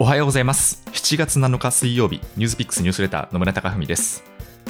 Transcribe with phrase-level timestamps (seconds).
[0.00, 0.80] おはようございます。
[0.92, 4.22] 7月7日水曜日ニュースピックスニュースレター野村貴文です。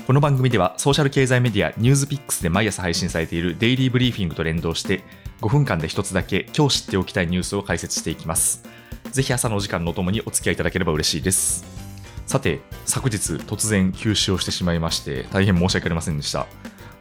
[0.06, 5.04] この番組ではソーシャル経済メディアニュースピックスで毎朝配信されているデイリーブリーフィングと連動して
[5.42, 8.62] 5分間で一つだけ今日知っておきたいニュースを解説していきます。
[9.10, 11.66] ぜひ朝のお時間のともにお付き合いいただければ嬉しいです。
[12.26, 16.46] さて昨日突然休止をしてしまいまして大変申し訳ありませんでした。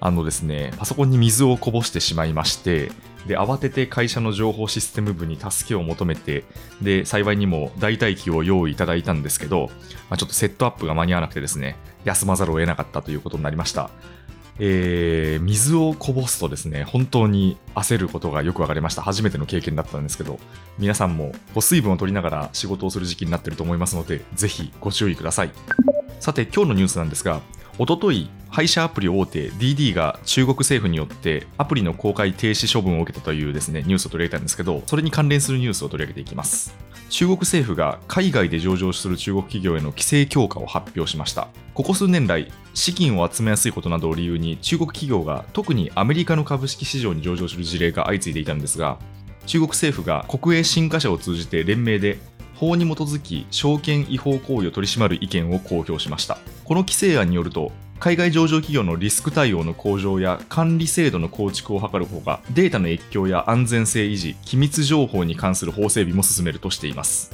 [0.02, 2.92] あのですねパソコンに水をこぼしてしまいまして
[3.28, 6.46] で慌てて会社の情報システム部に助けを求めて
[6.82, 9.70] で幸いにも代替機を用意いただいたんですけど、
[10.10, 13.90] まあ、ちょっとセットアップが間に合わなくてですね休まざるを得なかったということになりました
[14.60, 19.02] えー、水をこぼすとですね、本当に焦ることがよく分かりました。
[19.02, 20.40] 初めての経験だったんですけど、
[20.80, 25.52] 皆さんもこう水分を取りながら仕事をする時期になっていると思いますので、ぜひご注意ください。
[26.20, 27.42] さて、今日のニュースなんですが、
[27.78, 36.76] おととい、配車アプリ大手 DD が中国政府によってアプリの公開停止処分を受けたというですねニュースを取り上げたんですけど、それに関連するニュースを取り上げていきます。
[37.10, 41.48] 中国政府が海外で上場する中国企業への規制強化を発表しました。
[41.74, 48.98] ここ数年来、資金を集めやすいことなどを理由に中国企業が特にアメリカの株式市場に上場する事例が相次いでいたんですが、
[49.46, 52.20] 中国政府が国営新華社を通じて連名で
[52.56, 67.32] 法に基づき証券違法行為を取り締まる意見を公表しましたこの規制案によると海外上場企業のリスク対応の向上や管理制度の構築を図るほかデータの越境や安全性維持機密情報に関する法整備も進めるとしています。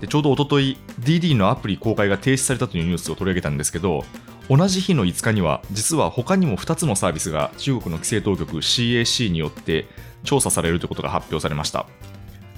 [0.00, 4.04] でちょうどおととい DD のアプリ公開が停止されたというニュースを取り上げたんですけど
[4.48, 9.86] 同じ日の5日には実は他にも2つのサービスが中国の規制当局 CAC によって
[10.24, 11.86] 調査されるということが発表されました。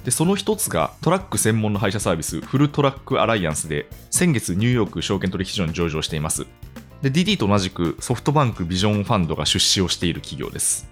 [0.03, 6.47] でその1つがトラック専門の配車サービスフルトラックアライアンスで先月ニューヨーク証券取引所に上場しています。
[7.01, 10.89] で、DD と同じくソフトバンクビジョンファンドが出資をしている企業です。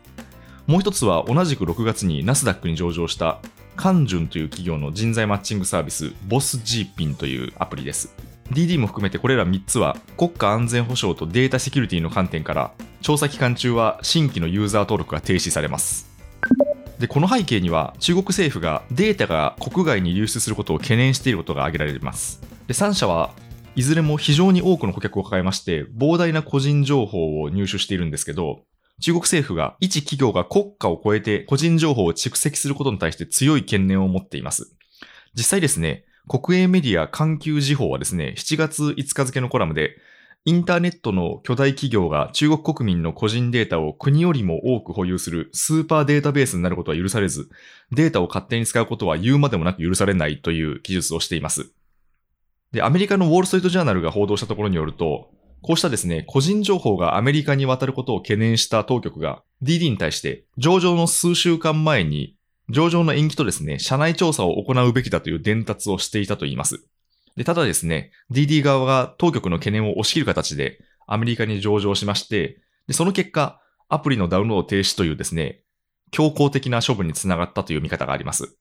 [0.65, 3.39] もう一つは同じく6月にナスダックに上場した
[3.75, 8.13] カンジュンという企業の人材マッチングサービスボス G ピンというアプリです。
[8.51, 12.71] DD も含めてこれら3つは国家安全保障とデータセキュリティの観点から
[13.01, 16.09] 調査期間中は新規のユーザー登録が停止されます。
[16.99, 22.41] でこの背景には中国政府がデータが国外に流出することを懸念していることが挙げられます。
[22.67, 23.31] で3社は
[23.75, 28.63] いずれも非常に多くの顧客を抱えまして、膨大な個人情報を入手しているんですけど、
[29.01, 34.75] 中国政府が一企業が国家を超えて個人情報を蓄積することに対して強い懸念を持っています。
[35.33, 39.95] 実際ですね、国営メディア環球時報はですね、7月5日付のコラムで、
[40.45, 47.49] インターネットの巨大企業が中国国民の個人データを国よりも多く保有するスーパーデータベースになることは許されず、
[47.91, 51.71] データを勝手に使うことは言うまでもなく許されないという記述をしています。
[52.71, 55.31] で、アメリカのウォールストリートジャーナルが報道したところによると、
[55.61, 62.37] こうしたですね、個人情報がアメリカに渡ることを懸念した当局が DD に対して上場の数週間前に
[62.69, 66.85] 上場の延期とですね、社内調査を行うべきだという伝達をしていたといいます。
[67.35, 73.59] で、ただですね、DD 側が当局の懸念を押し切る形でアメリカに上場しまして、でその結果、
[73.89, 75.61] アプリのダウンロード停止というですね、
[76.11, 78.55] 強硬的な処分につながったという見方があります。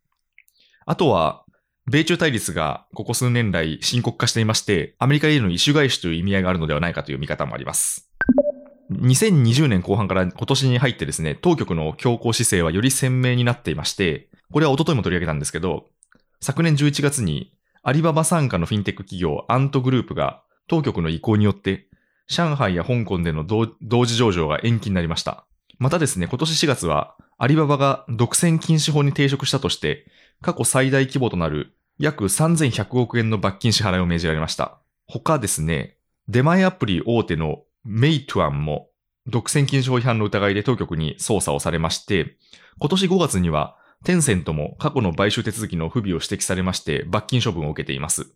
[0.86, 1.44] あとは、
[1.90, 8.10] 米中対立がここ数年来深刻化していまして、アメリカへの異種返しという意味合いがあるのではないかという見方もあります。
[8.92, 15.86] 2020年後半から今年に入ってですね、当局の強硬姿勢はより鮮明になっていまして、これは一昨日も取り上げたんですけど、
[16.42, 21.88] 昨年11月にアリババ傘下のフィンテック企業アントグループが当局の意向によって
[22.26, 25.46] 上海や香港での同時上場が延期になりました。
[25.78, 30.04] またですね、今年4月はアリババが独占禁止法に抵触したとして
[30.42, 34.78] 過去最大規模となる約3100億円の罰金支払いを命じられました。
[35.08, 35.96] 他ですね、
[36.28, 38.88] 出前アプリ大手のメイトゥアンも
[39.26, 42.36] 独占禁止法違反の疑いで当局に捜査をされまして、
[42.78, 48.28] 今年5月にはテンセントも過去の買収手続きの不備を指摘されまして罰金処分を受けています。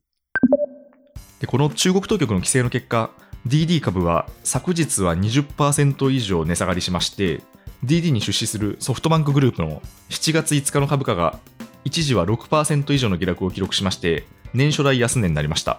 [1.39, 3.11] でこの中国当局の規制の結果、
[3.47, 7.43] DD 株は昨日は20%以上値下がりしまして、
[7.85, 11.39] DD に出資するソフトバンクグループの7月5日の株価が
[11.85, 15.79] 一時は6%以上の下落を記録しまして、年初来安値になりました。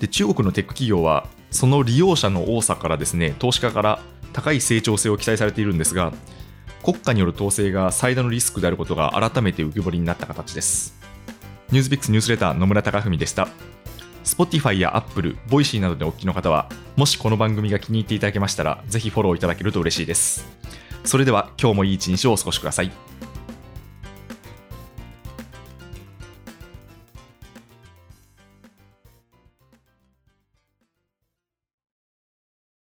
[0.00, 4.00] で中国のテック企業は、その利用者の多さからですね、投資家から
[4.32, 6.12] 高い成長性を期待されているんですが、
[6.82, 10.94] 国家による統制が最大のリスクであることが改めて浮き彫りになった形です。
[11.70, 13.48] ニュースピックスニュースレター野村貴文でした。
[14.24, 20.46] Spotify や Apple、Voicy などでお聞きの方は、もしこの番組が気に入っていただけましたら、ぜひフォローいただけると嬉しいです。
[21.04, 22.90] それでは今日もいい一日をお過ごしください。